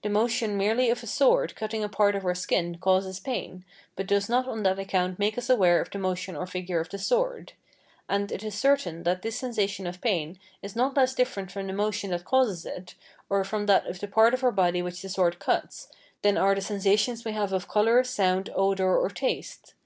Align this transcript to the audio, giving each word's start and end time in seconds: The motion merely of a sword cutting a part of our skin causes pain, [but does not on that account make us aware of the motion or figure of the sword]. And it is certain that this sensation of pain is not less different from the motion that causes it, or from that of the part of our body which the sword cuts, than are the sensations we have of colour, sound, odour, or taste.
The 0.00 0.08
motion 0.08 0.56
merely 0.56 0.88
of 0.88 1.02
a 1.02 1.06
sword 1.06 1.54
cutting 1.54 1.84
a 1.84 1.88
part 1.90 2.14
of 2.14 2.24
our 2.24 2.34
skin 2.34 2.78
causes 2.78 3.20
pain, 3.20 3.62
[but 3.94 4.06
does 4.06 4.26
not 4.26 4.48
on 4.48 4.62
that 4.62 4.78
account 4.78 5.18
make 5.18 5.36
us 5.36 5.50
aware 5.50 5.82
of 5.82 5.90
the 5.90 5.98
motion 5.98 6.34
or 6.34 6.46
figure 6.46 6.80
of 6.80 6.88
the 6.88 6.96
sword]. 6.96 7.52
And 8.08 8.32
it 8.32 8.42
is 8.42 8.54
certain 8.54 9.02
that 9.02 9.20
this 9.20 9.36
sensation 9.38 9.86
of 9.86 10.00
pain 10.00 10.38
is 10.62 10.76
not 10.76 10.96
less 10.96 11.12
different 11.12 11.52
from 11.52 11.66
the 11.66 11.74
motion 11.74 12.08
that 12.12 12.24
causes 12.24 12.64
it, 12.64 12.94
or 13.28 13.44
from 13.44 13.66
that 13.66 13.86
of 13.86 14.00
the 14.00 14.08
part 14.08 14.32
of 14.32 14.42
our 14.42 14.50
body 14.50 14.80
which 14.80 15.02
the 15.02 15.10
sword 15.10 15.38
cuts, 15.38 15.88
than 16.22 16.38
are 16.38 16.54
the 16.54 16.62
sensations 16.62 17.26
we 17.26 17.32
have 17.32 17.52
of 17.52 17.68
colour, 17.68 18.02
sound, 18.02 18.48
odour, 18.56 18.96
or 18.96 19.10
taste. 19.10 19.74